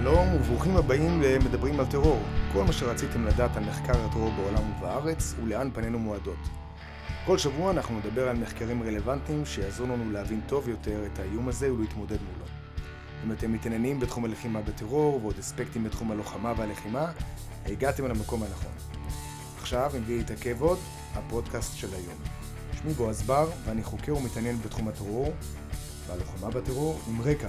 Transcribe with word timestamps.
שלום 0.00 0.34
וברוכים 0.34 0.76
הבאים 0.76 1.22
למדברים 1.22 1.80
על 1.80 1.86
טרור. 1.86 2.22
כל 2.52 2.64
מה 2.64 2.72
שרציתם 2.72 3.26
לדעת 3.26 3.56
על 3.56 3.64
מחקר 3.64 4.04
הטרור 4.04 4.30
בעולם 4.30 4.70
ובארץ 4.70 5.34
ולאן 5.42 5.70
פנינו 5.74 5.98
מועדות. 5.98 6.38
כל 7.26 7.38
שבוע 7.38 7.70
אנחנו 7.70 7.98
נדבר 7.98 8.28
על 8.28 8.36
מחקרים 8.36 8.82
רלוונטיים 8.82 9.46
שיעזרו 9.46 9.86
לנו 9.86 10.12
להבין 10.12 10.40
טוב 10.46 10.68
יותר 10.68 11.06
את 11.06 11.18
האיום 11.18 11.48
הזה 11.48 11.72
ולהתמודד 11.72 12.16
מולו. 12.22 12.46
אם 13.24 13.32
אתם 13.32 13.52
מתעניינים 13.52 14.00
בתחום 14.00 14.24
הלחימה 14.24 14.62
בטרור 14.62 15.20
ועוד 15.22 15.38
אספקטים 15.38 15.84
בתחום 15.84 16.10
הלוחמה 16.10 16.52
והלחימה, 16.56 17.12
הגעתם 17.66 18.06
למקום 18.06 18.42
הנכון. 18.42 18.72
עכשיו, 19.60 19.90
עם 19.96 20.04
בלי 20.04 20.18
להתעכב 20.18 20.62
עוד, 20.62 20.78
הפודקאסט 21.14 21.76
של 21.76 21.88
היום. 21.94 22.18
שמי 22.72 22.92
בועז 22.92 23.22
בר 23.22 23.50
ואני 23.64 23.82
חוקר 23.82 24.16
ומתעניין 24.16 24.58
בתחום 24.62 24.88
הטרור 24.88 25.32
והלוחמה 26.06 26.50
בטרור 26.50 27.00
עם 27.08 27.22
רקע 27.22 27.48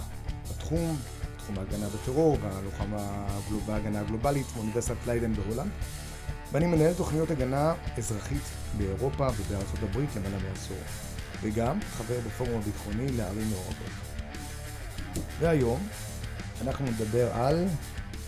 בתחום 0.49 0.97
תחום 1.45 1.59
ההגנה 1.59 1.89
בטרור 1.89 2.37
והלוחמה 2.41 3.27
בהגנה 3.65 3.99
הגלובלית 3.99 4.45
באוניברסיטת 4.55 5.07
ליידן 5.07 5.33
בהולנד 5.33 5.71
ואני 6.51 6.65
מנהל 6.65 6.93
תוכניות 6.93 7.31
הגנה 7.31 7.73
אזרחית 7.97 8.41
באירופה 8.77 9.27
ובארצות 9.37 9.79
הברית 9.83 10.09
למעלה 10.15 10.37
מעשור 10.49 10.77
וגם 11.41 11.79
חבר 11.81 12.19
בפורום 12.27 12.61
הביטחוני 12.61 13.11
לערים 13.11 13.47
מעורבות. 13.49 13.91
והיום 15.39 15.87
אנחנו 16.61 16.85
נדבר 16.85 17.33
על, 17.33 17.65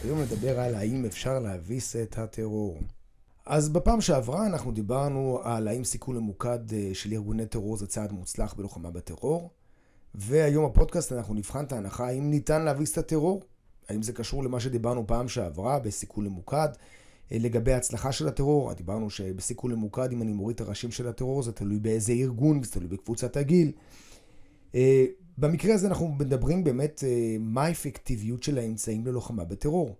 היום 0.04 0.22
נדבר 0.22 0.60
על 0.60 0.76
האם 0.76 1.06
אפשר 1.06 1.40
להביס 1.40 1.96
את 1.96 2.18
הטרור. 2.18 2.80
אז 3.46 3.70
בפעם 3.70 4.02
שעברה 4.02 4.46
אנחנו 4.46 4.72
דיברנו 4.72 5.40
על 5.44 5.68
האם 5.68 5.84
סיכול 5.84 6.16
ממוקד 6.16 6.74
אה, 6.74 6.90
של 6.94 7.12
ארגוני 7.14 7.46
טרור 7.46 7.78
זה 7.78 7.88
צעד 7.88 8.12
מוצלח 8.12 8.54
בלוחמה 8.54 8.92
בטרור. 8.92 9.50
והיום 10.18 10.66
בפודקאסט 10.72 11.14
אנחנו 11.14 11.34
נבחן 11.34 11.66
את 11.66 11.72
ההנחה 11.72 12.08
האם 12.08 12.30
ניתן 12.30 12.62
להביס 12.62 12.92
את 12.92 12.98
הטרור. 12.98 13.42
האם 13.90 14.04
זה 14.04 14.14
קשור 14.14 14.44
למה 14.44 14.60
שדיברנו 14.60 15.08
פעם 15.08 15.28
שעברה 15.28 15.80
בסיכול 15.80 16.26
ממוקד. 16.26 16.70
אה, 17.32 17.38
לגבי 17.40 17.74
ההצלחה 17.74 18.12
של 18.12 18.28
הטרור, 18.28 18.74
דיברנו 18.74 19.10
שבסיכול 19.10 19.74
ממוקד, 19.74 20.12
אם 20.12 20.22
אני 20.22 20.34
מוריד 20.34 20.56
את 20.56 20.62
הראשים 20.62 20.92
של 20.92 21.08
הטרור, 21.08 21.44
זה 21.44 21.52
תלוי 21.52 21.80
באיזה 21.80 22.14
ארגון, 22.14 22.64
זה 22.64 22.72
תלוי 22.72 22.88
בקבוצת 22.88 23.38
הגיל. 23.38 23.72
אה, 24.76 25.06
במקרה 25.38 25.74
הזה 25.74 25.88
אנחנו 25.88 26.08
מדברים 26.08 26.64
באמת 26.64 27.04
אה, 27.08 27.36
מה 27.40 27.64
האפקטיביות 27.64 28.44
של 28.44 28.58
האמצעים 28.58 29.06
ללוחמה 29.06 29.44
בטרור. 29.44 29.96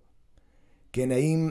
כן, 0.92 1.12
האם 1.12 1.50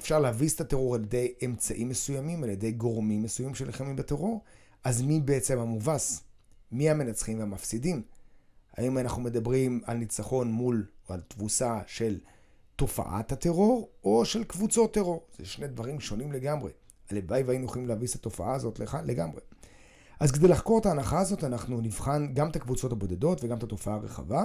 אפשר 0.00 0.18
להביס 0.18 0.54
את 0.54 0.60
הטרור 0.60 0.94
על 0.94 1.02
ידי 1.02 1.32
אמצעים 1.44 1.88
מסוימים, 1.88 2.44
על 2.44 2.50
ידי 2.50 2.72
גורמים 2.72 3.22
מסוימים 3.22 3.54
שנלחמים 3.54 3.96
בטרור? 3.96 4.40
אז 4.84 5.02
מי 5.02 5.20
בעצם 5.20 5.58
המובס? 5.58 6.22
מי 6.72 6.90
המנצחים 6.90 7.38
והמפסידים? 7.38 8.02
האם 8.76 8.98
אנחנו 8.98 9.22
מדברים 9.22 9.80
על 9.84 9.96
ניצחון 9.96 10.52
מול, 10.52 10.86
או 11.08 11.14
על 11.14 11.20
תבוסה 11.28 11.80
של 11.86 12.18
תופעת 12.76 13.32
הטרור, 13.32 13.88
או 14.04 14.24
של 14.24 14.44
קבוצות 14.44 14.94
טרור? 14.94 15.26
זה 15.38 15.46
שני 15.46 15.66
דברים 15.66 16.00
שונים 16.00 16.32
לגמרי. 16.32 16.72
הלוואי 17.10 17.42
והיינו 17.42 17.64
יכולים 17.64 17.88
להביס 17.88 18.14
את 18.14 18.20
התופעה 18.20 18.54
הזאת 18.54 18.80
לגמרי. 19.04 19.40
אז 20.20 20.32
כדי 20.32 20.48
לחקור 20.48 20.78
את 20.78 20.86
ההנחה 20.86 21.20
הזאת, 21.20 21.44
אנחנו 21.44 21.80
נבחן 21.80 22.34
גם 22.34 22.50
את 22.50 22.56
הקבוצות 22.56 22.92
הבודדות 22.92 23.44
וגם 23.44 23.58
את 23.58 23.62
התופעה 23.62 23.94
הרחבה. 23.94 24.44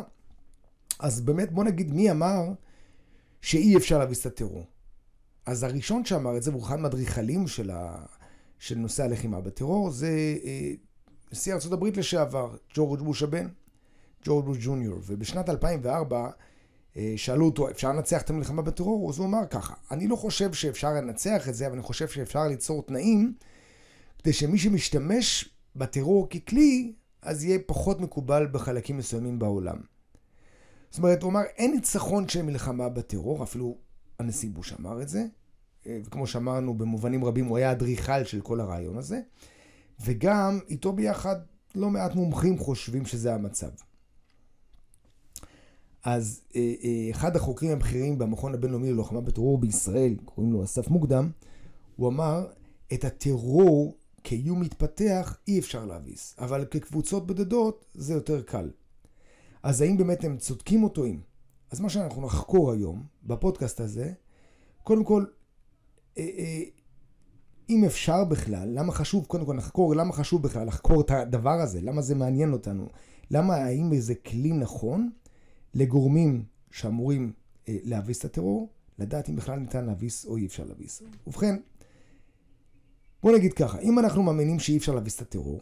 אז 0.99 1.21
באמת, 1.21 1.51
בוא 1.51 1.63
נגיד 1.63 1.93
מי 1.93 2.11
אמר 2.11 2.43
שאי 3.41 3.77
אפשר 3.77 3.99
להביס 3.99 4.21
את 4.21 4.25
הטרור. 4.25 4.65
אז 5.45 5.63
הראשון 5.63 6.05
שאמר 6.05 6.37
את 6.37 6.43
זה, 6.43 6.51
והוא 6.51 6.63
אחד 6.63 6.79
מהאדריכלים 6.79 7.47
של, 7.47 7.71
ה... 7.71 8.05
של 8.59 8.75
נושא 8.75 9.03
הלחימה 9.03 9.41
בטרור, 9.41 9.91
זה 9.91 10.07
אה, 10.43 10.71
נשיא 11.31 11.53
ארה"ב 11.53 11.85
לשעבר, 11.85 12.55
ג'ורג' 12.73 13.01
בוש 13.01 13.23
הבן, 13.23 13.47
ג'ורג' 14.25 14.45
בוש 14.45 14.57
ג'וניור, 14.61 14.99
ובשנת 15.05 15.49
2004 15.49 16.29
אה, 16.97 17.13
שאלו 17.15 17.45
אותו, 17.45 17.69
אפשר 17.69 17.89
לנצח 17.89 18.21
את 18.21 18.29
המלחמה 18.29 18.61
בטרור? 18.61 19.09
אז 19.09 19.17
הוא 19.17 19.27
אמר 19.27 19.45
ככה, 19.49 19.73
אני 19.91 20.07
לא 20.07 20.15
חושב 20.15 20.53
שאפשר 20.53 20.93
לנצח 20.93 21.49
את 21.49 21.55
זה, 21.55 21.67
אבל 21.67 21.73
אני 21.73 21.83
חושב 21.83 22.07
שאפשר 22.07 22.47
ליצור 22.47 22.83
תנאים 22.83 23.33
כדי 24.19 24.33
שמי 24.33 24.57
שמשתמש 24.57 25.49
בטרור 25.75 26.29
ככלי, 26.29 26.93
אז 27.21 27.43
יהיה 27.43 27.59
פחות 27.65 28.01
מקובל 28.01 28.47
בחלקים 28.51 28.97
מסוימים 28.97 29.39
בעולם. 29.39 29.77
זאת 30.89 30.97
אומרת, 30.97 31.23
הוא 31.23 31.31
אמר, 31.31 31.41
אין 31.57 31.71
ניצחון 31.71 32.29
של 32.29 32.41
מלחמה 32.41 32.89
בטרור, 32.89 33.43
אפילו 33.43 33.77
הנשיא 34.19 34.49
בוש 34.49 34.73
אמר 34.79 35.01
את 35.01 35.09
זה, 35.09 35.25
אה, 35.87 35.99
וכמו 36.05 36.27
שאמרנו, 36.27 36.73
במובנים 36.73 37.25
רבים 37.25 37.45
הוא 37.45 37.57
היה 37.57 37.71
אדריכל 37.71 38.23
של 38.23 38.41
כל 38.41 38.59
הרעיון 38.59 38.97
הזה. 38.97 39.19
וגם 39.99 40.59
איתו 40.69 40.93
ביחד 40.93 41.35
לא 41.75 41.89
מעט 41.89 42.15
מומחים 42.15 42.57
חושבים 42.57 43.05
שזה 43.05 43.33
המצב. 43.33 43.69
אז 46.03 46.41
אה, 46.55 46.73
אה, 46.83 47.11
אחד 47.11 47.35
החוקרים 47.35 47.71
הבכירים 47.71 48.17
במכון 48.17 48.53
הבינלאומי 48.53 48.91
ללוחמה 48.91 49.21
בטרור 49.21 49.57
בישראל, 49.57 50.15
קוראים 50.25 50.53
לו 50.53 50.63
אסף 50.63 50.87
מוקדם, 50.87 51.29
הוא 51.95 52.09
אמר, 52.09 52.47
את 52.93 53.05
הטרור 53.05 53.97
כאיום 54.23 54.61
מתפתח 54.61 55.37
אי 55.47 55.59
אפשר 55.59 55.85
להביס, 55.85 56.35
אבל 56.39 56.65
כקבוצות 56.65 57.27
בודדות 57.27 57.85
זה 57.93 58.13
יותר 58.13 58.41
קל. 58.41 58.69
אז 59.63 59.81
האם 59.81 59.97
באמת 59.97 60.23
הם 60.23 60.37
צודקים 60.37 60.83
או 60.83 60.89
טועים? 60.89 61.21
אז 61.71 61.79
מה 61.79 61.89
שאנחנו 61.89 62.21
נחקור 62.21 62.71
היום, 62.71 63.03
בפודקאסט 63.23 63.79
הזה, 63.79 64.11
קודם 64.83 65.03
כל, 65.03 65.25
אה, 66.17 66.63
אם 67.69 67.83
אפשר 67.83 68.23
בכלל, 68.23 68.69
למה 68.69 68.93
חשוב 68.93 69.25
קודם 69.25 69.45
כל 69.45 69.55
לחקור, 69.57 69.95
למה 69.95 70.13
חשוב 70.13 70.43
בכלל 70.43 70.67
לחקור 70.67 71.01
את 71.01 71.11
הדבר 71.11 71.61
הזה, 71.61 71.81
למה 71.81 72.01
זה 72.01 72.15
מעניין 72.15 72.53
אותנו, 72.53 72.89
למה 73.31 73.55
האם 73.55 73.99
זה 73.99 74.15
כלי 74.15 74.51
נכון 74.51 75.09
לגורמים 75.73 76.43
שאמורים 76.71 77.33
אה, 77.67 77.77
להביס 77.83 78.19
את 78.19 78.25
הטרור, 78.25 78.69
לדעת 78.99 79.29
אם 79.29 79.35
בכלל 79.35 79.59
ניתן 79.59 79.85
להביס 79.85 80.25
או 80.25 80.37
אי 80.37 80.45
אפשר 80.45 80.63
להביס. 80.63 81.01
ובכן, 81.27 81.55
בוא 83.23 83.31
נגיד 83.37 83.53
ככה, 83.53 83.79
אם 83.79 83.99
אנחנו 83.99 84.23
מאמינים 84.23 84.59
שאי 84.59 84.77
אפשר 84.77 84.95
להביס 84.95 85.15
את 85.15 85.21
הטרור, 85.21 85.61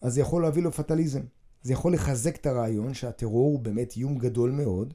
אז 0.00 0.14
זה 0.14 0.20
יכול 0.20 0.42
להביא 0.42 0.62
לפטליזם. 0.62 1.20
זה 1.62 1.72
יכול 1.72 1.94
לחזק 1.94 2.36
את 2.36 2.46
הרעיון 2.46 2.94
שהטרור 2.94 3.48
הוא 3.48 3.60
באמת 3.60 3.92
איום 3.96 4.18
גדול 4.18 4.50
מאוד, 4.50 4.94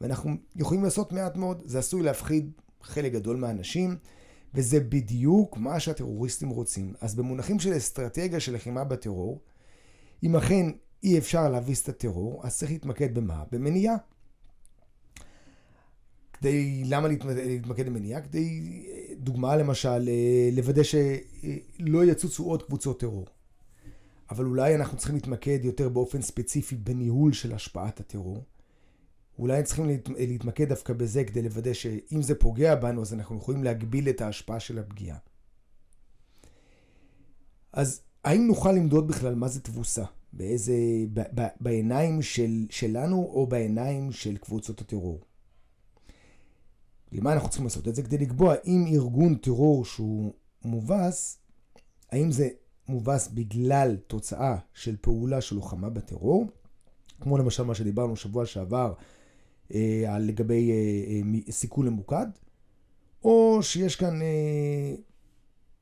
ואנחנו 0.00 0.30
יכולים 0.56 0.84
לעשות 0.84 1.12
מעט 1.12 1.36
מאוד, 1.36 1.62
זה 1.64 1.78
עשוי 1.78 2.02
להפחיד 2.02 2.50
חלק 2.82 3.12
גדול 3.12 3.36
מהאנשים. 3.36 3.96
וזה 4.54 4.80
בדיוק 4.80 5.56
מה 5.56 5.80
שהטרוריסטים 5.80 6.48
רוצים. 6.48 6.94
אז 7.00 7.14
במונחים 7.14 7.58
של 7.60 7.76
אסטרטגיה 7.76 8.40
של 8.40 8.54
לחימה 8.54 8.84
בטרור, 8.84 9.40
אם 10.22 10.36
אכן 10.36 10.66
אי 11.02 11.18
אפשר 11.18 11.48
להביס 11.48 11.82
את 11.82 11.88
הטרור, 11.88 12.46
אז 12.46 12.58
צריך 12.58 12.70
להתמקד 12.70 13.14
במה? 13.14 13.44
במניעה. 13.52 13.96
כדי, 16.32 16.82
למה 16.84 17.08
להתמקד 17.08 17.86
במניעה? 17.86 18.20
כדי, 18.20 18.62
דוגמה 19.16 19.56
למשל, 19.56 20.08
אה, 20.08 20.48
לוודא 20.52 20.82
שלא 20.82 22.04
יצוצו 22.04 22.44
עוד 22.44 22.62
קבוצות 22.62 23.00
טרור. 23.00 23.26
אבל 24.30 24.44
אולי 24.44 24.74
אנחנו 24.74 24.96
צריכים 24.98 25.14
להתמקד 25.14 25.58
יותר 25.62 25.88
באופן 25.88 26.22
ספציפי 26.22 26.76
בניהול 26.76 27.32
של 27.32 27.54
השפעת 27.54 28.00
הטרור. 28.00 28.44
אולי 29.38 29.62
צריכים 29.62 29.86
להת... 29.86 30.08
להתמקד 30.08 30.68
דווקא 30.68 30.92
בזה 30.92 31.24
כדי 31.24 31.42
לוודא 31.42 31.72
שאם 31.72 32.22
זה 32.22 32.34
פוגע 32.34 32.74
בנו, 32.74 33.02
אז 33.02 33.14
אנחנו 33.14 33.36
יכולים 33.36 33.64
להגביל 33.64 34.08
את 34.08 34.20
ההשפעה 34.20 34.60
של 34.60 34.78
הפגיעה. 34.78 35.18
אז 37.72 38.00
האם 38.24 38.46
נוכל 38.46 38.72
למדוד 38.72 39.08
בכלל 39.08 39.34
מה 39.34 39.48
זה 39.48 39.60
תבוסה? 39.60 40.04
באיזה, 40.32 40.74
ב, 41.12 41.20
ב, 41.34 41.46
בעיניים 41.60 42.22
של, 42.22 42.66
שלנו 42.70 43.30
או 43.32 43.46
בעיניים 43.46 44.12
של 44.12 44.36
קבוצות 44.36 44.80
הטרור? 44.80 45.20
למה 47.12 47.32
אנחנו 47.32 47.48
צריכים 47.48 47.66
לעשות 47.66 47.88
את 47.88 47.94
זה? 47.94 48.02
כדי 48.02 48.18
לקבוע 48.18 48.54
אם 48.64 48.84
ארגון 48.92 49.34
טרור 49.34 49.84
שהוא 49.84 50.32
מובס, 50.64 51.38
האם 52.10 52.30
זה 52.30 52.48
מובס 52.88 53.28
בגלל 53.28 53.96
תוצאה 53.96 54.56
של 54.74 54.96
פעולה 55.00 55.40
של 55.40 55.56
לוחמה 55.56 55.90
בטרור, 55.90 56.46
כמו 57.20 57.38
למשל 57.38 57.62
מה 57.62 57.74
שדיברנו 57.74 58.16
שבוע 58.16 58.46
שעבר 58.46 58.94
אה, 59.74 60.18
לגבי 60.18 60.70
אה, 60.70 60.76
אה, 61.46 61.52
סיכול 61.52 61.88
ממוקד, 61.88 62.26
או 63.24 63.58
שיש 63.62 63.96
כאן 63.96 64.20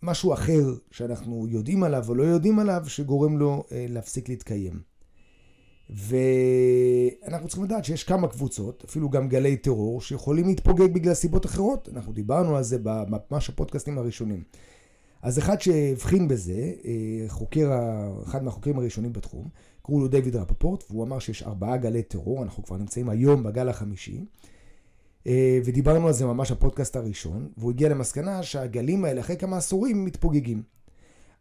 משהו 0.03 0.33
אחר 0.33 0.75
שאנחנו 0.91 1.47
יודעים 1.49 1.83
עליו 1.83 2.05
או 2.09 2.15
לא 2.15 2.23
יודעים 2.23 2.59
עליו, 2.59 2.83
שגורם 2.87 3.38
לו 3.38 3.65
להפסיק 3.71 4.29
להתקיים. 4.29 4.81
ואנחנו 5.91 7.49
צריכים 7.49 7.65
לדעת 7.65 7.85
שיש 7.85 8.05
כמה 8.05 8.29
קבוצות, 8.29 8.85
אפילו 8.88 9.11
גם 9.11 9.29
גלי 9.29 9.56
טרור, 9.56 10.00
שיכולים 10.00 10.47
להתפוגג 10.47 10.94
בגלל 10.94 11.15
סיבות 11.15 11.47
אחרות. 11.47 11.88
אנחנו 11.93 12.12
דיברנו 12.12 12.56
על 12.56 12.62
זה 12.62 12.79
בממש 12.83 13.49
הפודקאסטים 13.49 13.99
הראשונים. 13.99 14.43
אז 15.23 15.38
אחד 15.38 15.61
שהבחין 15.61 16.29
בזה, 16.29 16.73
חוקר, 17.29 17.71
אחד 18.25 18.44
מהחוקרים 18.44 18.79
הראשונים 18.79 19.12
בתחום, 19.12 19.49
קראו 19.87 20.00
לו 20.00 20.09
דיוויד 20.09 20.37
רפפורט, 20.37 20.85
והוא 20.91 21.05
אמר 21.05 21.19
שיש 21.19 21.43
ארבעה 21.43 21.77
גלי 21.77 22.03
טרור, 22.03 22.43
אנחנו 22.43 22.62
כבר 22.62 22.77
נמצאים 22.77 23.09
היום 23.09 23.43
בגל 23.43 23.69
החמישי, 23.69 24.25
אה, 25.27 25.61
ודיברנו 25.65 26.06
על 26.06 26.12
זה 26.12 26.27
ממש 26.27 26.53
בפודקאסט 26.53 26.97
הראשון, 26.97 27.49
והוא 27.56 27.71
הגיע 27.71 27.88
למסקנה 27.88 28.43
שהגלים 28.43 29.05
האלה 29.05 29.21
אחרי 29.21 29.37
כמה 29.37 29.56
עשורים 29.56 30.05
מתפוגגים. 30.05 30.62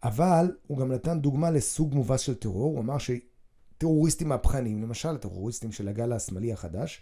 אבל 0.04 0.52
הוא 0.68 0.78
גם 0.78 0.92
נתן 0.92 1.20
דוגמה 1.20 1.52
לסוג 1.52 1.94
מובס 1.94 2.20
של 2.20 2.34
טרור, 2.34 2.72
הוא 2.74 2.80
אמר 2.80 2.96
שטרוריסטים 2.98 4.30
מהפכניים, 4.30 4.82
למשל 4.82 5.10
הטרוריסטים 5.10 5.72
של 5.72 5.88
הגל 5.88 6.14
השמאלי 6.14 6.54
החדש, 6.54 7.02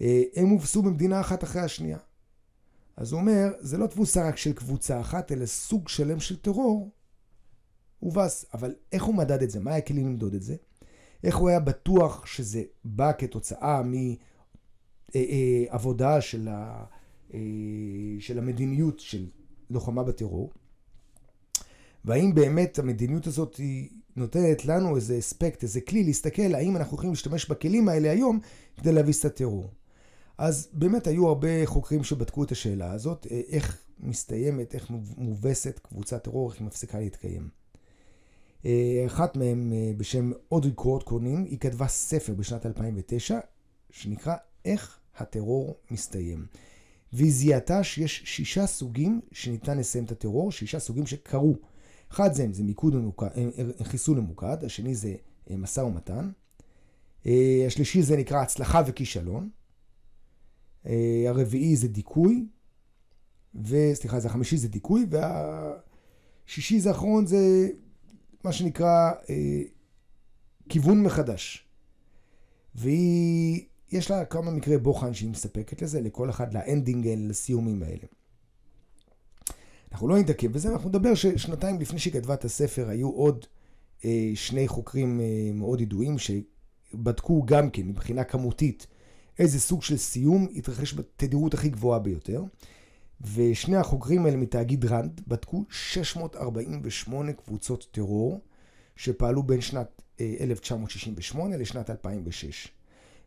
אה, 0.00 0.22
הם 0.36 0.48
הובסו 0.48 0.82
במדינה 0.82 1.20
אחת 1.20 1.44
אחרי 1.44 1.62
השנייה. 1.62 1.98
אז 2.96 3.12
הוא 3.12 3.20
אומר, 3.20 3.52
זה 3.60 3.78
לא 3.78 3.86
תבוסה 3.86 4.28
רק 4.28 4.36
של 4.36 4.52
קבוצה 4.52 5.00
אחת, 5.00 5.32
אלא 5.32 5.46
סוג 5.46 5.88
שלם 5.88 6.20
של 6.20 6.36
טרור 6.36 6.90
הובס. 8.00 8.46
אבל 8.54 8.74
איך 8.92 9.04
הוא 9.04 9.14
מדד 9.14 9.42
את 9.42 9.50
זה? 9.50 9.60
מה 9.60 9.70
היה 9.70 9.80
כלים 9.80 10.06
למדוד 10.06 10.34
את 10.34 10.42
זה? 10.42 10.56
איך 11.24 11.36
הוא 11.36 11.48
היה 11.48 11.60
בטוח 11.60 12.26
שזה 12.26 12.62
בא 12.84 13.12
כתוצאה 13.18 13.82
מעבודה 15.14 16.10
אה, 16.10 16.14
אה, 16.14 16.20
של, 16.20 16.48
ה, 16.48 16.84
של 18.20 18.38
המדיניות 18.38 19.00
של 19.00 19.26
לוחמה 19.70 20.02
בטרור? 20.02 20.52
והאם 22.04 22.34
באמת 22.34 22.78
המדיניות 22.78 23.26
הזאת 23.26 23.56
היא 23.56 23.88
נותנת 24.16 24.64
לנו 24.64 24.96
איזה 24.96 25.18
אספקט, 25.18 25.62
איזה 25.62 25.80
כלי 25.80 26.04
להסתכל 26.04 26.54
האם 26.54 26.76
אנחנו 26.76 26.94
יכולים 26.94 27.12
להשתמש 27.12 27.50
בכלים 27.50 27.88
האלה 27.88 28.10
היום 28.10 28.40
כדי 28.76 28.92
להביס 28.92 29.20
את 29.20 29.24
הטרור. 29.24 29.70
אז 30.38 30.68
באמת 30.72 31.06
היו 31.06 31.28
הרבה 31.28 31.66
חוקרים 31.66 32.04
שבדקו 32.04 32.44
את 32.44 32.52
השאלה 32.52 32.92
הזאת, 32.92 33.26
אה, 33.30 33.40
איך 33.48 33.78
מסתיימת, 33.98 34.74
איך 34.74 34.90
מובסת 35.16 35.78
קבוצת 35.78 36.24
טרור, 36.24 36.50
איך 36.50 36.60
היא 36.60 36.66
מפסיקה 36.66 36.98
להתקיים. 36.98 37.59
אה, 38.64 39.02
אחת 39.06 39.36
מהם 39.36 39.72
אה, 39.72 39.92
בשם 39.96 40.30
אודרי 40.52 40.72
קורט 40.72 41.02
קורנים, 41.02 41.44
היא 41.44 41.58
כתבה 41.58 41.88
ספר 41.88 42.34
בשנת 42.34 42.66
2009, 42.66 43.38
שנקרא 43.90 44.34
איך 44.64 44.98
הטרור 45.16 45.76
מסתיים. 45.90 46.46
והיא 47.12 47.32
זיהתה 47.32 47.84
שיש 47.84 48.22
שישה 48.24 48.66
סוגים 48.66 49.20
שניתן 49.32 49.78
לסיים 49.78 50.04
את 50.04 50.12
הטרור, 50.12 50.52
שישה 50.52 50.78
סוגים 50.78 51.06
שקרו. 51.06 51.56
אחד 52.12 52.32
זה, 52.32 52.46
זה 52.52 52.62
מיקוד 52.62 52.94
ממוקד, 52.94 53.28
חיסון 53.82 54.18
ממוקד, 54.18 54.64
השני 54.64 54.94
זה 54.94 55.14
משא 55.50 55.80
ומתן, 55.80 56.30
השלישי 57.66 58.02
זה 58.02 58.16
נקרא 58.16 58.42
הצלחה 58.42 58.82
וכישלון, 58.86 59.48
אה, 60.86 61.24
הרביעי 61.26 61.76
זה 61.76 61.88
דיכוי, 61.88 62.46
וסליחה, 63.54 64.20
זה 64.20 64.28
החמישי 64.28 64.56
זה 64.56 64.68
דיכוי, 64.68 65.06
והשישי 65.10 66.80
זה 66.80 66.88
האחרון 66.88 67.26
זה 67.26 67.68
מה 68.44 68.52
שנקרא 68.52 69.12
אה, 69.30 69.62
כיוון 70.68 71.02
מחדש. 71.02 71.66
והיא, 72.74 73.64
יש 73.92 74.10
לה 74.10 74.24
כמה 74.24 74.50
מקרי 74.50 74.78
בוחן 74.78 75.14
שהיא 75.14 75.30
מספקת 75.30 75.82
לזה, 75.82 76.00
לכל 76.00 76.30
אחד 76.30 76.54
ל 76.54 76.61
ending, 76.61 77.08
לסיומים 77.16 77.82
האלה. 77.82 78.06
אנחנו 79.92 80.08
לא 80.08 80.18
נתעכב 80.18 80.52
בזה, 80.52 80.72
אנחנו 80.72 80.88
נדבר 80.88 81.14
ששנתיים 81.14 81.80
לפני 81.80 81.98
שהיא 81.98 82.12
כתבה 82.12 82.34
את 82.34 82.44
הספר 82.44 82.88
היו 82.88 83.10
עוד 83.10 83.46
אה, 84.04 84.32
שני 84.34 84.68
חוקרים 84.68 85.20
אה, 85.20 85.50
מאוד 85.54 85.80
ידועים 85.80 86.16
שבדקו 86.18 87.42
גם 87.46 87.70
כן 87.70 87.82
מבחינה 87.82 88.24
כמותית 88.24 88.86
איזה 89.38 89.60
סוג 89.60 89.82
של 89.82 89.96
סיום 89.96 90.48
התרחש 90.56 90.94
בתדירות 90.94 91.54
הכי 91.54 91.68
גבוהה 91.68 91.98
ביותר. 91.98 92.42
ושני 93.34 93.76
החוקרים 93.76 94.26
האלה 94.26 94.36
מתאגיד 94.36 94.84
רנד 94.84 95.20
בדקו 95.26 95.64
648 95.70 97.32
קבוצות 97.32 97.88
טרור 97.90 98.40
שפעלו 98.96 99.42
בין 99.42 99.60
שנת 99.60 100.02
1968 100.20 101.54
אה, 101.54 101.60
לשנת 101.60 101.90
2006. 101.90 102.68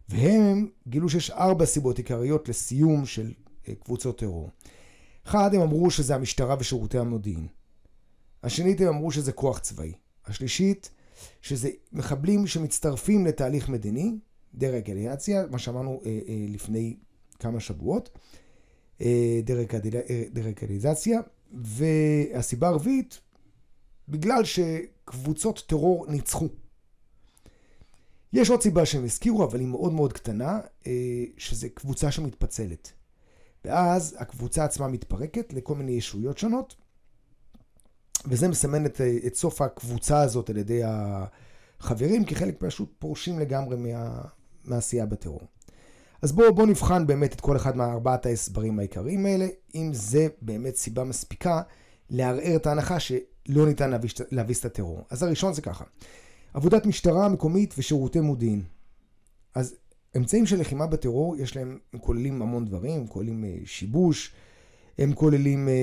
והם 0.10 0.68
גילו 0.88 1.10
שיש 1.10 1.31
ארבע 1.31 1.66
סיבות 1.66 1.98
עיקריות 1.98 2.50
לסיום 2.50 3.06
של 3.06 3.31
אה, 3.68 3.75
קבוצות 3.75 4.18
טרור. 4.19 4.50
אחד, 5.28 5.56
הם 5.56 5.62
אמרו 5.62 5.92
שזה 5.92 6.16
המשטרה 6.16 6.56
ושירותי 6.60 6.98
המודיעין. 6.98 7.48
השנית, 8.44 8.81
הם 8.81 8.88
אמרו 8.88 9.12
שזה 9.12 9.31
כוח 9.31 9.60
צבאי. 9.60 9.94
השלישית, 10.25 10.89
שזה 11.42 11.69
מחבלים 11.92 12.48
שמצטרפים 12.48 13.25
לתהליך 13.25 13.69
מדיני, 13.69 14.16
דה-רגליזציה, 14.54 15.46
מה 15.51 15.60
שאמרנו 15.60 16.01
אה, 16.06 16.19
אה, 16.28 16.46
לפני 16.50 16.96
כמה 17.39 17.60
שבועות, 17.60 18.10
אה, 19.01 19.40
דה-רגליזציה, 20.31 21.19
והסיבה 21.54 22.68
הרביעית, 22.68 23.19
בגלל 24.10 24.44
שקבוצות 24.44 25.63
טרור 25.68 26.06
ניצחו. 26.10 26.48
יש 28.34 28.50
עוד 28.50 28.62
סיבה 28.62 28.86
שהם 28.86 29.04
הזכירו, 29.04 29.44
אבל 29.44 29.60
היא 29.60 29.68
מאוד 29.68 29.94
מאוד 29.94 30.13
קטנה, 30.13 30.60
שזה 31.38 31.69
קבוצה 31.69 32.12
שמתפצלת. 32.12 32.92
ואז 33.66 34.16
הקבוצה 34.19 34.66
עצמה 34.66 34.88
מתפרקת 34.88 35.54
לכל 35.54 35.75
מיני 35.75 35.92
ישויות 35.92 36.38
שונות, 36.38 36.75
וזה 38.25 38.48
מסמן 38.48 38.86
את, 38.86 39.01
את 39.28 39.36
סוף 39.36 39.62
הקבוצה 39.62 40.22
הזאת 40.22 40.50
על 40.50 40.57
ידי 40.57 40.81
החברים, 40.86 42.25
כי 42.25 42.36
חלק 42.36 42.56
פשוט 42.60 42.94
פורשים 43.00 43.39
לגמרי 43.39 43.75
מה, 43.75 44.22
מעשייה 44.66 45.06
בטרור. 45.06 45.42
אז 46.24 46.31
בואו 46.31 46.56
בוא 46.56 46.66
נבחן 46.68 47.08
באמת 47.08 47.34
את 47.34 47.42
כל 47.42 47.56
אחד 47.56 47.78
מארבעת 47.78 48.25
ההסברים 48.25 48.80
העיקריים 48.80 49.25
האלה, 49.25 49.48
אם 49.75 49.90
זה 49.94 50.28
באמת 50.42 50.75
סיבה 50.75 51.04
מספיקה 51.04 51.62
לערער 52.10 52.56
את 52.56 52.68
ההנחה 52.68 53.00
שלא 53.00 53.66
ניתן 53.66 53.92
להביס 54.31 54.60
את 54.60 54.66
הטרור. 54.66 55.02
אז 55.10 55.24
הראשון 55.24 55.54
זה 55.54 55.62
ככה, 55.62 55.84
עבודת 56.54 56.86
משטרה 56.86 57.30
מקומית 57.30 57.74
ושירותי 57.78 58.20
מודיעין. 58.20 58.62
אז 59.56 59.75
אמצעים 60.18 60.46
של 60.46 60.60
לחימה 60.60 60.88
בטרור, 60.88 61.38
יש 61.38 61.56
להם, 61.56 61.78
הם 61.94 62.00
כוללים 62.00 62.42
המון 62.42 62.66
דברים, 62.66 63.02
הם 63.02 63.08
כוללים 63.08 63.46
אה, 63.46 63.56
שיבוש, 63.66 64.34
הם 64.98 65.14
כוללים 65.14 65.70
אה, 65.70 65.74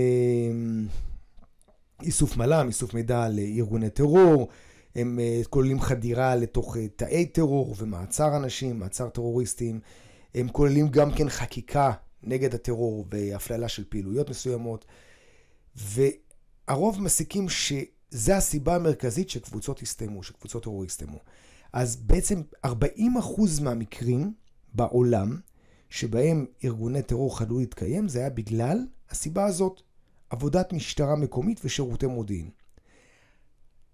איסוף 2.02 2.37
מל"מ, 2.37 2.66
איסוף 2.66 2.94
מידע 2.94 3.28
לארגוני 3.28 3.90
טרור, 3.90 4.48
הם 4.94 5.19
אה, 5.19 5.40
כוללים 5.50 5.81
חדירה 5.81 6.37
לתוך 6.37 6.76
אה, 6.76 6.88
תאי 6.88 7.26
טרור 7.26 7.75
ומעצר 7.78 8.37
אנשים, 8.37 8.78
מעצר 8.78 9.08
טרוריסטים. 9.08 9.81
הם 10.34 10.48
כוללים 10.48 10.88
גם 10.88 11.14
כן 11.14 11.28
חקיקה 11.28 11.92
נגד 12.22 12.54
הטרור 12.54 13.06
והפללה 13.10 13.68
של 13.68 13.84
פעילויות 13.88 14.30
מסוימות. 14.30 14.84
והרוב 15.76 17.02
מסיקים 17.02 17.48
שזה 17.48 18.36
הסיבה 18.36 18.76
המרכזית 18.76 19.30
שקבוצות 19.30 19.82
הסתיימו, 19.82 20.22
שקבוצות 20.22 20.62
טרור 20.62 20.84
הסתיימו. 20.84 21.18
אז 21.72 21.96
בעצם 21.96 22.42
40% 22.66 22.68
מהמקרים 23.62 24.34
בעולם 24.74 25.40
שבהם 25.90 26.46
ארגוני 26.64 27.02
טרור 27.02 27.38
חדלו 27.38 27.58
להתקיים, 27.58 28.08
זה 28.08 28.18
היה 28.18 28.30
בגלל 28.30 28.78
הסיבה 29.10 29.44
הזאת, 29.44 29.82
עבודת 30.30 30.72
משטרה 30.72 31.16
מקומית 31.16 31.60
ושירותי 31.64 32.06
מודיעין. 32.06 32.50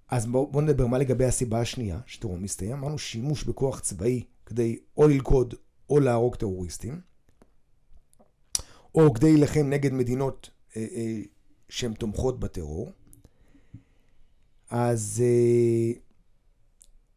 אז 0.09 0.27
בואו 0.27 0.51
בוא 0.51 0.63
נדבר 0.63 0.87
מה 0.87 0.99
לגבי 0.99 1.25
הסיבה 1.25 1.61
השנייה, 1.61 2.01
שטרור 2.07 2.39
מסתיים. 2.39 2.73
אמרנו 2.73 2.99
שימוש 2.99 3.45
בכוח 3.45 3.81
צבאי 3.81 4.25
כדי 4.47 4.79
או 4.97 5.09
ללכוד 5.09 5.55
או 5.91 6.01
להרוג 6.01 6.37
טרוריסטים, 6.37 7.01
או 8.95 9.15
כדי 9.15 9.33
להילחם 9.33 9.67
נגד 9.71 9.93
מדינות 9.93 10.51
אה, 10.77 10.87
אה, 10.95 11.21
שהן 11.69 11.95
תומכות 11.95 12.41
בטרור. 12.41 12.93
אז 14.71 15.23
אה, 15.25 15.93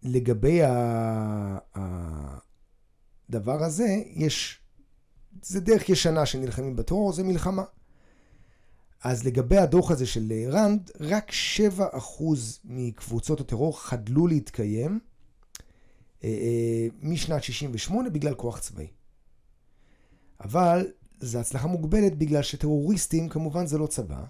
לגבי 0.04 0.60
הדבר 3.30 3.64
הזה, 3.64 4.02
יש, 4.06 4.60
זה 5.42 5.60
דרך 5.60 5.90
ישנה 5.90 6.26
שנלחמים 6.26 6.76
בטרור, 6.76 7.14
זה 7.14 7.24
מלחמה. 7.24 7.64
אז 9.04 9.24
לגבי 9.24 9.58
הדוח 9.58 9.92
הזה 9.92 10.06
של 10.06 10.34
רנד, 10.52 10.92
רק 11.00 11.32
7% 11.80 11.84
מקבוצות 12.66 13.40
הטרור 13.40 13.82
חדלו 13.82 14.28
להתקיים 14.28 15.00
משנת 17.02 17.44
68 17.44 18.10
בגלל 18.10 18.34
כוח 18.34 18.60
צבאי. 18.60 18.88
אבל 20.42 20.88
זו 21.20 21.40
הצלחה 21.40 21.68
מוגבלת 21.68 22.18
בגלל 22.18 22.42
שטרוריסטים 22.42 23.30
כמובן 23.30 23.66
זה 23.66 23.78
לא 23.78 23.88
צבא, 23.88 24.24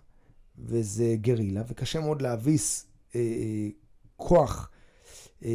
וזה 0.57 1.15
גרילה, 1.21 1.63
וקשה 1.67 1.99
מאוד 1.99 2.21
להביס 2.21 2.85
אה, 3.15 3.19
אה, 3.19 3.69
כוח 4.17 4.71
אה, 5.45 5.49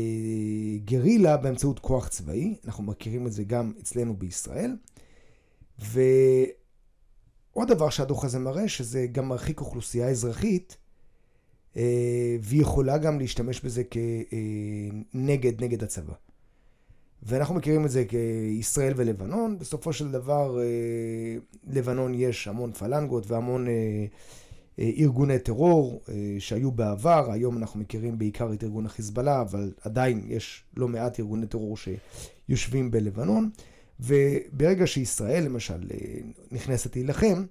גרילה 0.85 1.37
באמצעות 1.37 1.79
כוח 1.79 2.09
צבאי. 2.09 2.57
אנחנו 2.65 2.83
מכירים 2.83 3.27
את 3.27 3.33
זה 3.33 3.45
גם 3.45 3.73
אצלנו 3.81 4.17
בישראל. 4.17 4.77
ו... 5.81 6.01
עוד 7.55 7.69
דבר 7.69 7.91
שהדוח 7.91 8.25
הזה 8.25 8.39
מראה, 8.39 8.69
שזה 8.69 9.07
גם 9.13 9.29
מרחיק 9.29 9.61
אוכלוסייה 9.61 10.09
אזרחית, 10.09 10.77
אה, 10.77 10.84
והיא 11.77 12.61
יכולה 12.61 12.99
גם 12.99 13.19
להשתמש 13.19 13.61
בזה 13.61 13.83
כנגד, 15.13 15.65
נגד 15.65 15.83
הצבא. 15.83 16.13
ואנחנו 17.23 17.55
מכירים 17.55 17.85
את 17.85 17.91
זה 17.91 18.05
כישראל 18.05 18.93
ולבנון. 18.97 19.59
בסופו 19.59 19.93
של 19.93 20.11
דבר, 20.11 20.61
אה, 20.61 20.65
לבנון 21.67 22.15
יש 22.15 22.49
המון 22.49 22.73
פלנגות 22.73 23.31
והמון 23.31 23.69
אה, 23.69 24.07
ארגוני 24.79 25.39
טרור 25.39 26.03
שהיו 26.39 26.73
בעבר. 26.73 27.33
היום 27.33 27.57
אנחנו 27.59 27.81
מכירים 27.81 28.19
בעיקר 28.19 28.53
את 28.53 28.65
ארגון 28.65 28.87
החיזבאללה, 28.87 29.41
אבל 29.41 29.73
עדיין 29.83 30.25
יש 30.29 30.65
לא 30.77 30.89
מעט 30.89 31.21
ארגוני 31.21 31.47
טרור 31.47 31.77
שיושבים 31.77 32.91
בלבנון. 32.91 33.51
וברגע 34.01 34.87
שישראל 34.87 35.45
למשל 35.45 35.79
נכנסת 36.53 36.97
להילחם, 36.97 37.45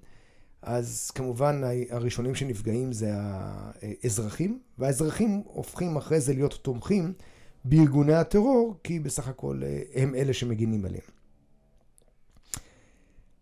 אז 0.63 1.12
כמובן 1.15 1.62
הראשונים 1.89 2.36
שנפגעים 2.36 2.93
זה 2.93 3.12
האזרחים, 3.13 4.60
והאזרחים 4.77 5.43
הופכים 5.46 5.98
אחרי 5.98 6.20
זה 6.20 6.34
להיות 6.34 6.60
תומכים 6.62 7.13
בארגוני 7.65 8.13
הטרור, 8.13 8.75
כי 8.84 9.00
בסך 9.00 9.27
הכל 9.27 9.62
אה, 9.63 9.82
הם 9.93 10.15
אלה 10.15 10.34
שמגינים 10.34 10.86
עליהם. 10.86 11.03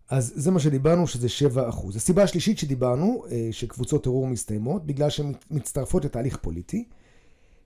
אז 0.10 0.34
זה 0.36 0.52
מה 0.52 0.60
שדיברנו, 0.60 1.08
שזה 1.08 1.30
7 1.30 1.70
אחוז. 1.70 1.96
הסיבה 1.96 2.24
השלישית 2.24 2.58
שדיברנו, 2.58 3.24
אה, 3.32 3.50
שקבוצות 3.52 4.04
טרור 4.04 4.28
מסתיימות, 4.28 4.86
בגלל 4.86 5.10
שהן 5.10 5.34
מצטרפות 5.52 6.06
לתהליך 6.06 6.38
פוליטי, 6.38 6.86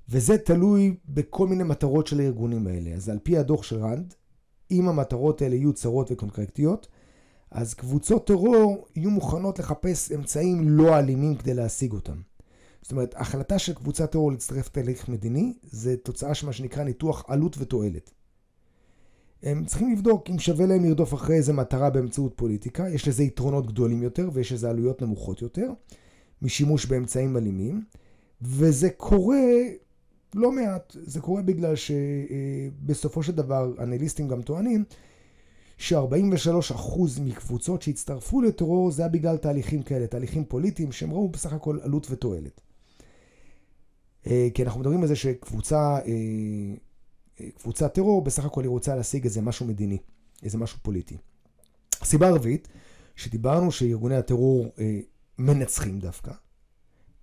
וזה 0.10 0.38
תלוי 0.38 0.96
בכל 1.10 1.48
מיני 1.48 1.64
מטרות 1.64 2.08
של 2.08 2.20
הארגונים 2.20 2.68
האלה. 2.68 2.92
אז 2.92 3.10
על 3.10 3.20
פי 3.24 3.38
הדוח 3.38 3.64
של 3.64 3.80
רנד, 3.80 4.14
אם 4.72 4.88
המטרות 4.88 5.42
האלה 5.42 5.56
יהיו 5.56 5.74
צרות 5.74 6.12
וקונקרקטיות, 6.12 6.88
אז 7.52 7.74
קבוצות 7.74 8.28
טרור 8.28 8.88
יהיו 8.96 9.12
מוכנות 9.12 9.60
לחפש 9.60 10.12
אמצעים 10.12 10.70
לא 10.70 11.00
אלימים 11.00 11.36
כדי 11.36 11.54
להשיג 11.54 11.92
אותם. 11.92 12.18
זאת 12.82 12.92
אומרת, 12.92 13.14
החלטה 13.18 13.60
של 13.60 13.74
קבוצת 13.74 14.12
טרור 14.12 14.32
להצטרף 14.32 14.68
לתהליך 14.68 15.10
מדיני, 15.10 15.54
זה 15.64 15.98
תוצאה 15.98 16.34
של 16.34 16.46
מה 16.46 16.54
שנקרא 16.54 16.84
ניתוח 16.84 17.26
עלות 17.28 17.56
ותועלת. 17.60 18.12
הם 19.44 19.66
צריכים 19.66 19.92
לבדוק 19.92 20.30
אם 20.30 20.40
שווה 20.40 20.66
להם 20.66 20.86
לרדוף 20.86 21.14
אחרי 21.14 21.36
איזה 21.36 21.54
מטרה 21.54 21.90
באמצעות 21.90 22.34
פוליטיקה, 22.36 22.90
יש 22.90 23.08
לזה 23.08 23.24
יתרונות 23.24 23.68
גדולים 23.68 24.04
יותר 24.04 24.30
ויש 24.34 24.52
לזה 24.52 24.70
עלויות 24.70 25.02
נמוכות 25.02 25.42
יותר 25.42 25.72
משימוש 26.42 26.86
באמצעים 26.86 27.38
אלימים, 27.38 27.84
וזה 28.42 28.90
קורה 28.90 29.46
לא 30.36 30.52
מעט, 30.52 30.96
זה 31.04 31.22
קורה 31.22 31.42
בגלל 31.42 31.74
שבסופו 31.76 33.24
של 33.24 33.32
דבר 33.32 33.74
אנליסטים 33.80 34.28
גם 34.28 34.42
טוענים 34.42 34.84
ש-43% 35.78 37.22
מקבוצות 37.22 37.82
שהצטרפו 37.82 38.42
לטרור 38.42 38.92
זה 38.92 39.02
היה 39.02 39.10
בגלל 39.10 39.38
תהליכים 39.38 39.84
כאלה, 39.84 40.08
תהליכים 40.08 40.46
פוליטיים 40.46 40.92
שהם 40.92 41.12
ראו 41.12 41.30
בסך 41.30 41.54
הכל 41.54 41.80
עלות 41.82 42.08
ותועלת. 42.10 42.62
אה, 44.28 44.48
כי 44.54 44.64
אנחנו 44.64 44.80
מדברים 44.80 45.02
על 45.02 45.08
זה 45.08 45.16
שקבוצה 45.16 45.98
אה, 46.00 47.46
קבוצת 47.58 47.94
טרור, 47.94 48.22
בסך 48.22 48.46
הכל 48.46 48.64
היא 48.64 48.70
רוצה 48.70 48.96
להשיג 48.96 49.24
איזה 49.24 49.42
משהו 49.42 49.66
מדיני, 49.66 49.98
איזה 50.44 50.58
משהו 50.58 50.80
פוליטי. 50.82 51.18
הסיבה 52.02 52.28
הרביעית, 52.28 52.68
שדיברנו 53.16 53.72
שארגוני 53.72 54.16
הטרור 54.16 54.68
אה, 54.80 55.00
מנצחים 55.38 56.00
דווקא, 56.00 56.32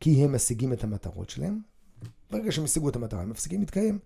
כי 0.00 0.24
הם 0.24 0.34
משיגים 0.34 0.72
את 0.72 0.84
המטרות 0.84 1.30
שלהם. 1.30 1.58
ברגע 2.30 2.52
שהם 2.52 2.64
השיגו 2.64 2.88
את 2.88 2.96
המטרה, 2.96 3.22
הם 3.22 3.30
מפסיקים 3.30 3.60
להתקיים. 3.60 3.98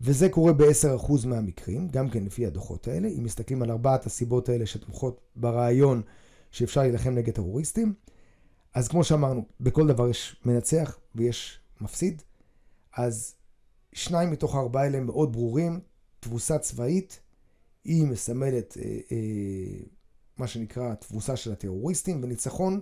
וזה 0.00 0.28
קורה 0.28 0.52
ב-10% 0.52 1.26
מהמקרים, 1.26 1.88
גם 1.88 2.10
כן 2.10 2.24
לפי 2.24 2.46
הדוחות 2.46 2.88
האלה. 2.88 3.08
אם 3.08 3.24
מסתכלים 3.24 3.62
על 3.62 3.70
ארבעת 3.70 4.06
הסיבות 4.06 4.48
האלה 4.48 4.66
שתומכות 4.66 5.20
ברעיון 5.36 6.02
שאפשר 6.50 6.80
להילחם 6.80 7.10
נגד 7.10 7.32
טרוריסטים, 7.32 7.94
אז 8.74 8.88
כמו 8.88 9.04
שאמרנו, 9.04 9.44
בכל 9.60 9.86
דבר 9.86 10.08
יש 10.08 10.36
מנצח 10.44 10.98
ויש 11.14 11.60
מפסיד. 11.80 12.22
אז 12.96 13.34
שניים 13.92 14.30
מתוך 14.30 14.54
הארבעה 14.54 14.82
האלה 14.82 14.98
הם 14.98 15.06
מאוד 15.06 15.32
ברורים. 15.32 15.80
תבוסה 16.20 16.58
צבאית, 16.58 17.20
היא 17.84 18.06
מסמלת 18.06 18.76
אה, 18.78 18.98
אה, 19.12 19.84
מה 20.36 20.46
שנקרא 20.46 20.94
תבוסה 20.94 21.36
של 21.36 21.52
הטרוריסטים, 21.52 22.20
וניצחון, 22.22 22.80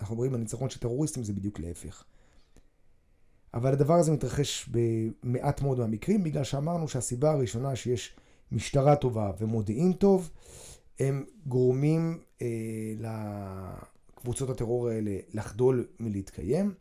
אנחנו 0.00 0.14
אומרים 0.14 0.34
הניצחון 0.34 0.70
של 0.70 0.80
טרוריסטים 0.80 1.24
זה 1.24 1.32
בדיוק 1.32 1.60
להפך. 1.60 2.04
אבל 3.54 3.72
הדבר 3.72 3.94
הזה 3.94 4.12
מתרחש 4.12 4.68
במעט 4.70 5.62
מאוד 5.62 5.78
מהמקרים, 5.78 6.24
בגלל 6.24 6.44
שאמרנו 6.44 6.88
שהסיבה 6.88 7.30
הראשונה 7.30 7.76
שיש 7.76 8.16
משטרה 8.52 8.96
טובה 8.96 9.30
ומודיעין 9.40 9.92
טוב, 9.92 10.30
הם 11.00 11.24
גורמים 11.46 12.18
אה, 12.42 12.46
לקבוצות 14.16 14.50
הטרור 14.50 14.88
האלה 14.88 15.16
לחדול 15.34 15.86
מלהתקיים. 16.00 16.74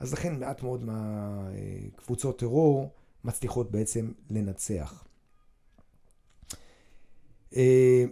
אז 0.00 0.12
לכן 0.12 0.40
מעט 0.40 0.62
מאוד 0.62 0.84
מהקבוצות 0.84 2.38
טרור 2.38 2.90
מצליחות 3.24 3.70
בעצם 3.70 4.12
לנצח. 4.30 5.04
אה, 7.56 8.04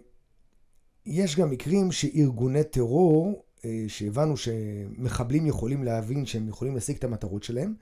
יש 1.07 1.37
גם 1.37 1.51
מקרים 1.51 1.93
שארגוני 1.93 2.65
טרור, 2.65 3.45
אה, 3.65 3.85
שהבנו 3.89 4.37
שמחבלים 4.37 5.47
יכולים 5.47 5.85
להבין 5.85 6.27
שהם 6.27 6.49
יכולים 6.49 6.75
להשיג 6.75 6.97
את 6.97 7.05
המטרות 7.05 7.43
שלהם, 7.43 7.75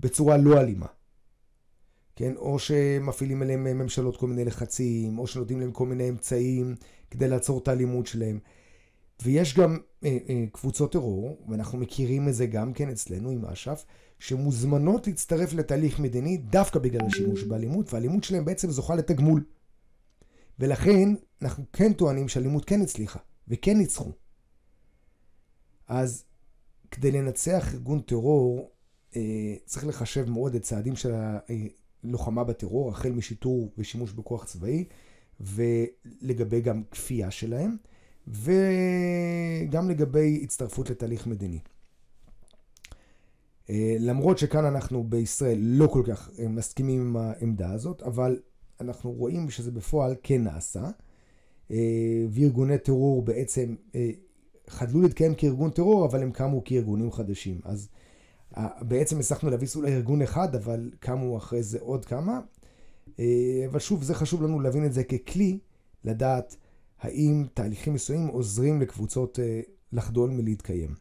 בצורה 0.00 0.36
לא 0.36 0.60
אלימה. 0.60 0.86
כן? 2.16 2.36
או 2.36 2.58
שמפעילים 2.58 3.42
עליהם 3.42 3.64
ממשלות 3.64 4.16
כל 4.16 4.26
מיני 4.26 4.44
לחצים, 4.44 5.18
או 5.18 5.26
שנותנים 5.26 5.60
להם 5.60 5.72
כל 5.72 5.86
מיני 5.86 6.08
אמצעים 6.08 6.74
כדי 7.10 7.28
לעצור 7.28 7.58
את 7.58 7.68
האלימות 7.68 8.06
שלהם. 8.06 8.38
ויש 9.22 9.58
גם 9.58 9.78
אה, 10.04 10.18
אה, 10.28 10.44
קבוצות 10.52 10.92
טרור, 10.92 11.38
ואנחנו 11.48 11.78
מכירים 11.78 12.28
את 12.28 12.34
זה 12.34 12.46
גם 12.46 12.72
כן 12.72 12.88
אצלנו 12.88 13.30
עם 13.30 13.44
אש"ף, 13.44 13.84
שמוזמנות 14.18 15.06
להצטרף 15.06 15.52
לתהליך 15.52 16.00
מדיני 16.00 16.36
דווקא 16.36 16.78
בגלל 16.78 17.06
השימוש 17.06 17.42
באלימות, 17.42 17.92
והאלימות 17.92 18.24
שלהם 18.24 18.44
בעצם 18.44 18.70
זוכה 18.70 18.94
לתגמול. 18.94 19.44
ולכן 20.58 21.08
אנחנו 21.42 21.64
כן 21.72 21.92
טוענים 21.92 22.28
שהאלימות 22.28 22.64
כן 22.64 22.82
הצליחה, 22.82 23.18
וכן 23.48 23.78
ניצחו. 23.78 24.12
אז 25.88 26.24
כדי 26.90 27.10
לנצח 27.10 27.74
ארגון 27.74 28.00
טרור, 28.00 28.70
צריך 29.64 29.86
לחשב 29.86 30.30
מאוד 30.30 30.54
את 30.54 30.62
צעדים 30.62 30.96
של 30.96 31.12
הלוחמה 32.04 32.44
בטרור, 32.44 32.90
החל 32.90 33.12
משיטור 33.12 33.72
ושימוש 33.78 34.12
בכוח 34.12 34.44
צבאי, 34.44 34.84
ולגבי 35.40 36.60
גם 36.60 36.82
כפייה 36.90 37.30
שלהם, 37.30 37.76
וגם 38.28 39.90
לגבי 39.90 40.40
הצטרפות 40.42 40.90
לתהליך 40.90 41.26
מדיני. 41.26 41.58
אה, 43.70 43.96
למרות 44.00 44.38
שכאן 44.38 44.64
אנחנו 44.64 45.04
בישראל 45.04 45.58
לא 45.60 45.86
כל 45.86 46.02
כך 46.06 46.30
אה, 46.38 46.48
מסכימים 46.48 47.00
עם 47.00 47.16
העמדה 47.16 47.72
הזאת, 47.72 48.02
אבל 48.02 48.40
אנחנו 48.80 49.12
רואים 49.12 49.50
שזה 49.50 49.70
בפועל 49.70 50.14
כן 50.22 50.44
נעשה, 50.44 50.84
אה, 51.70 51.76
וארגוני 52.30 52.78
טרור 52.78 53.22
בעצם 53.22 53.74
חדלו 54.68 55.02
להתקיים 55.02 55.34
כארגון 55.34 55.70
טרור, 55.70 56.06
אבל 56.06 56.22
הם 56.22 56.30
קמו 56.30 56.64
כארגונים 56.64 57.12
חדשים. 57.12 57.60
אז 57.64 57.88
בעצם 58.80 59.18
הצלחנו 59.18 59.50
להביס 59.50 59.76
אולי 59.76 59.92
ארגון 59.92 60.22
אחד, 60.22 60.54
אבל 60.54 60.90
קמו 61.00 61.36
אחרי 61.36 61.62
זה 61.62 61.78
עוד 61.80 62.04
כמה. 62.04 62.40
אבל 63.70 63.78
שוב, 63.78 64.02
זה 64.02 64.14
חשוב 64.14 64.42
לנו 64.42 64.60
להבין 64.60 64.86
את 64.86 64.92
זה 64.92 65.04
ככלי, 65.04 65.58
לדעת 66.04 66.56
האם 67.00 67.44
תהליכים 67.54 67.94
מסוימים 67.94 68.28
עוזרים 68.28 68.80
לקבוצות 68.80 69.38
לחדול 69.92 70.30
מלהתקיים. 70.30 70.94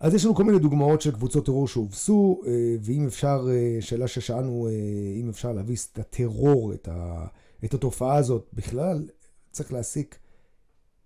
אז 0.00 0.14
יש 0.14 0.24
לנו 0.24 0.34
כל 0.34 0.44
מיני 0.44 0.58
דוגמאות 0.58 1.00
של 1.00 1.12
קבוצות 1.12 1.46
טרור 1.46 1.68
שהובסו, 1.68 2.40
אה, 2.46 2.76
ואם 2.80 3.06
אפשר, 3.06 3.46
אה, 3.50 3.76
שאלה 3.80 4.08
ששאלנו, 4.08 4.68
אה, 4.68 4.72
אם 5.20 5.28
אפשר 5.28 5.52
להביס 5.52 5.88
את 5.92 5.98
הטרור, 5.98 6.72
את, 6.72 6.88
ה, 6.88 7.26
את 7.64 7.74
התופעה 7.74 8.16
הזאת 8.16 8.46
בכלל, 8.52 9.08
צריך 9.52 9.72
להסיק, 9.72 10.18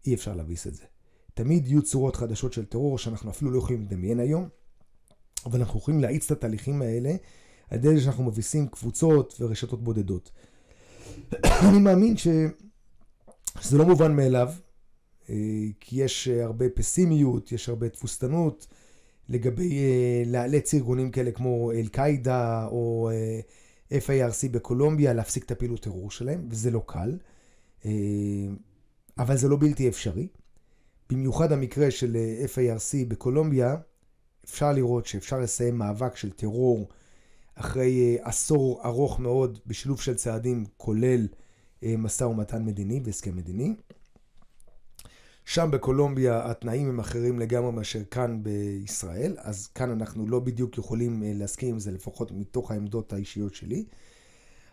אי 0.07 0.15
אפשר 0.15 0.35
להביס 0.35 0.67
את 0.67 0.75
זה. 0.75 0.85
תמיד 1.39 1.67
יהיו 1.67 1.83
צורות 1.83 2.17
חדשות 2.17 2.53
של 2.53 2.65
טרור 2.65 2.99
שאנחנו 2.99 3.31
אפילו 3.31 3.51
לא 3.51 3.59
יכולים 3.59 3.83
לדמיין 3.83 4.21
היום, 4.21 4.49
אבל 5.47 5.59
אנחנו 5.59 5.79
יכולים 5.79 6.01
להאיץ 6.01 6.25
את 6.25 6.39
התהליכים 6.39 6.83
האלה 6.83 7.11
על 7.71 7.79
ידי 7.79 8.01
שאנחנו 8.01 8.25
מביסים 8.25 8.69
קבוצות 8.69 9.37
ורשתות 9.41 9.85
בודדות. 9.85 10.31
אני 11.69 11.79
מאמין 11.79 12.17
שזה 12.17 13.79
לא 13.79 13.85
מובן 13.85 14.17
מאליו, 14.17 14.53
כי 15.81 16.03
יש 16.03 16.29
הרבה 16.29 16.69
פסימיות, 16.75 17.53
יש 17.53 17.69
הרבה 17.69 17.89
תבוסתנות, 17.89 18.67
לגבי 19.29 19.71
uh, 19.71 20.29
לאלץ 20.29 20.75
ארגונים 20.75 21.11
כאלה 21.11 21.31
כמו 21.31 21.73
אל-קאעידה 21.73 22.67
או 22.67 23.11
אה, 23.93 23.99
FARC 23.99 24.49
בקולומביה 24.51 25.13
להפסיק 25.13 25.45
את 25.45 25.51
הפעילות 25.51 25.81
טרור 25.81 26.11
שלהם, 26.11 26.49
וזה 26.51 26.71
לא 26.71 26.83
קל, 26.87 27.19
אבל 29.19 29.37
זה 29.37 29.49
לא 29.49 29.57
בלתי 29.61 29.89
אפשרי. 29.89 30.29
במיוחד 31.11 31.53
המקרה 31.53 31.91
של 31.91 32.17
FARC 32.55 33.09
בקולומביה, 33.09 33.77
אפשר 34.45 34.73
לראות 34.73 35.07
שאפשר 35.07 35.41
לסיים 35.41 35.79
מאבק 35.79 36.17
של 36.17 36.31
טרור 36.31 36.89
אחרי 37.55 38.19
uh, 38.19 38.29
עשור 38.29 38.81
ארוך 38.85 39.21
מאוד 39.21 39.59
בשילוב 39.67 40.01
של 40.01 40.15
צעדים 40.15 40.65
כולל 40.77 41.27
uh, 41.81 41.87
משא 41.99 42.25
ומתן 42.25 42.65
מדיני 42.65 43.01
והסכם 43.05 43.37
מדיני. 43.37 43.75
שם 45.45 45.69
בקולומביה 45.73 46.51
התנאים 46.51 46.89
הם 46.89 47.01
אחרים 47.01 47.39
לגמרי 47.39 47.73
מאשר 47.73 48.05
כאן 48.11 48.43
בישראל, 48.43 49.37
אז 49.39 49.67
כאן 49.67 49.91
אנחנו 49.91 50.27
לא 50.27 50.41
בדיוק 50.41 50.79
יכולים 50.79 51.23
אה, 51.23 51.33
להסכים 51.35 51.69
עם 51.69 51.79
זה, 51.79 51.91
לפחות 51.91 52.33
מתוך 52.33 52.71
העמדות 52.71 53.13
האישיות 53.13 53.55
שלי. 53.55 53.85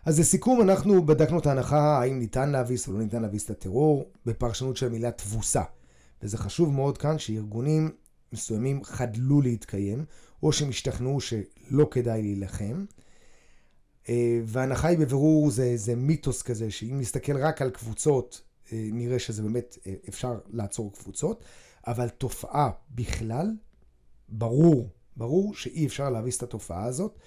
אז 0.04 0.20
לסיכום, 0.20 0.60
אנחנו 0.60 1.06
בדקנו 1.06 1.38
את 1.38 1.46
ההנחה 1.46 2.00
האם 2.00 2.18
ניתן 2.18 2.50
להביס 2.50 2.88
או 2.88 2.92
לא 2.92 2.98
ניתן 2.98 3.22
להביס 3.22 3.44
את 3.44 3.50
הטרור 3.50 4.10
בפרשנות 4.26 4.76
של 4.76 4.86
המילה 4.86 5.10
תבוסה. 5.10 5.62
וזה 6.26 6.38
חשוב 6.38 6.72
מאוד 6.72 6.98
כאן 6.98 7.18
שארגונים 7.18 7.90
מסוימים 8.32 8.84
חדלו 8.84 9.40
להתקיים, 9.40 10.04
או 10.42 10.52
שהם 10.52 10.68
השתכנעו 10.68 11.20
שלא 11.20 11.88
כדאי 11.90 12.22
להילחם. 12.22 12.84
אה, 14.08 14.40
וההנחה 14.44 14.88
היא 14.88 14.98
בבירור 14.98 15.50
זה, 15.50 15.76
זה 15.76 15.96
מיתוס 15.96 16.42
כזה, 16.42 16.70
שאם 16.70 17.00
נסתכל 17.00 17.36
רק 17.36 17.62
על 17.62 17.70
קבוצות 17.70 18.42
אה, 18.72 18.88
נראה 18.92 19.18
שזה 19.18 19.42
באמת 19.42 19.78
אה, 19.86 19.94
אפשר 20.08 20.38
לעצור 20.48 20.92
קבוצות, 20.92 21.44
אבל 21.86 22.08
תופעה 22.08 22.70
בכלל, 22.90 23.50
ברור, 24.28 24.88
ברור 25.16 25.54
שאי 25.54 25.86
אפשר 25.86 26.10
להביס 26.10 26.38
את 26.38 26.42
התופעה 26.42 26.84
הזאת. 26.84 27.18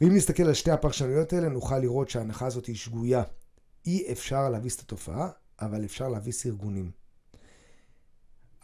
ואם 0.00 0.14
נסתכל 0.14 0.42
על 0.42 0.54
שתי 0.54 0.70
הפרשנויות 0.70 1.32
האלה, 1.32 1.48
נוכל 1.48 1.78
לראות 1.78 2.10
שההנחה 2.10 2.46
הזאת 2.46 2.66
היא 2.66 2.76
שגויה. 2.76 3.22
אי 3.86 4.12
אפשר 4.12 4.48
להביס 4.48 4.76
את 4.76 4.80
התופעה, 4.80 5.30
אבל 5.60 5.84
אפשר 5.84 6.08
להביס 6.08 6.46
ארגונים. 6.46 7.01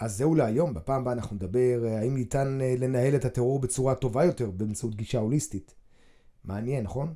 אז 0.00 0.16
זהו 0.16 0.34
להיום, 0.34 0.74
בפעם 0.74 1.00
הבאה 1.00 1.12
אנחנו 1.12 1.36
נדבר 1.36 1.84
האם 2.00 2.14
ניתן 2.14 2.58
לנהל 2.78 3.16
את 3.16 3.24
הטרור 3.24 3.58
בצורה 3.58 3.94
טובה 3.94 4.24
יותר 4.24 4.50
באמצעות 4.50 4.94
גישה 4.94 5.18
הוליסטית. 5.18 5.74
מעניין, 6.44 6.84
נכון? 6.84 7.14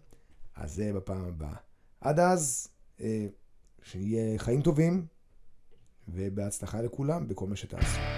אז 0.57 0.75
זה 0.75 0.93
בפעם 0.93 1.25
הבאה. 1.25 1.55
עד 2.01 2.19
אז, 2.19 2.69
שיהיה 3.83 4.39
חיים 4.39 4.63
טובים, 4.63 5.07
ובהצלחה 6.09 6.83
לכולם 6.83 7.29
בכל 7.29 7.47
מה 7.47 7.57
שתעשו. 7.57 8.12